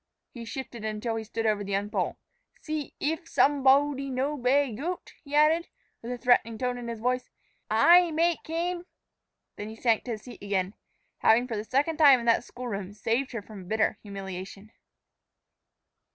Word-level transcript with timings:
He 0.31 0.45
shifted 0.45 0.99
till 1.03 1.15
he 1.15 1.23
stood 1.23 1.45
over 1.45 1.63
the 1.63 1.73
young 1.73 1.91
Pole. 1.91 2.17
"So 2.59 2.73
eef 2.99 3.29
somebodey 3.29 4.09
no 4.09 4.35
bay 4.35 4.71
gote," 4.73 5.13
he 5.23 5.35
added, 5.35 5.67
with 6.01 6.11
a 6.11 6.17
threatening 6.17 6.57
note 6.59 6.77
in 6.77 6.87
his 6.87 6.99
voice, 6.99 7.29
"ay 7.69 8.09
make 8.09 8.39
hame." 8.47 8.87
Then 9.57 9.69
he 9.69 9.75
sank 9.75 10.03
to 10.05 10.11
his 10.13 10.23
seat 10.23 10.41
again, 10.41 10.73
having 11.19 11.47
for 11.47 11.55
the 11.55 11.63
second 11.63 11.97
time 11.97 12.19
in 12.19 12.25
that 12.25 12.43
school 12.43 12.67
room 12.67 12.93
saved 12.93 13.31
her 13.33 13.43
from 13.43 13.67
bitter 13.67 13.99
humiliation. 14.01 14.71